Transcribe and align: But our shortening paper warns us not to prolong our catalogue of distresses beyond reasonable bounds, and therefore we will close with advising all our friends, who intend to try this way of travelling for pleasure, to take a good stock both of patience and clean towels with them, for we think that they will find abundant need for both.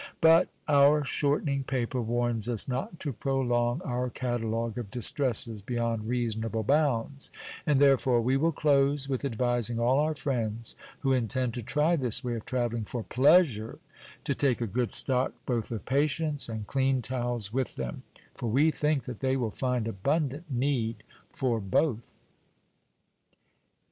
But 0.19 0.49
our 0.67 1.03
shortening 1.03 1.63
paper 1.63 2.01
warns 2.01 2.49
us 2.49 2.67
not 2.67 2.99
to 3.01 3.13
prolong 3.13 3.83
our 3.83 4.09
catalogue 4.09 4.79
of 4.79 4.89
distresses 4.89 5.61
beyond 5.61 6.07
reasonable 6.07 6.63
bounds, 6.63 7.29
and 7.67 7.79
therefore 7.79 8.19
we 8.19 8.35
will 8.35 8.51
close 8.51 9.07
with 9.07 9.23
advising 9.23 9.79
all 9.79 9.99
our 9.99 10.15
friends, 10.15 10.75
who 11.01 11.13
intend 11.13 11.53
to 11.53 11.61
try 11.61 11.95
this 11.95 12.23
way 12.23 12.33
of 12.33 12.45
travelling 12.47 12.85
for 12.85 13.03
pleasure, 13.03 13.77
to 14.23 14.33
take 14.33 14.59
a 14.59 14.65
good 14.65 14.91
stock 14.91 15.33
both 15.45 15.71
of 15.71 15.85
patience 15.85 16.49
and 16.49 16.65
clean 16.65 17.03
towels 17.03 17.53
with 17.53 17.75
them, 17.75 18.01
for 18.33 18.49
we 18.49 18.71
think 18.71 19.03
that 19.03 19.19
they 19.19 19.37
will 19.37 19.51
find 19.51 19.87
abundant 19.87 20.45
need 20.49 21.03
for 21.29 21.59
both. 21.61 22.17